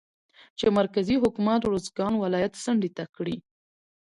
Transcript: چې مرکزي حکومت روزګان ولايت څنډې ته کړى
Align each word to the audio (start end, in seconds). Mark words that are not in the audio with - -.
چې 0.59 0.65
مرکزي 0.79 1.15
حکومت 1.23 1.61
روزګان 1.71 2.13
ولايت 2.23 2.53
څنډې 2.63 2.89
ته 2.97 3.03
کړى 3.15 3.35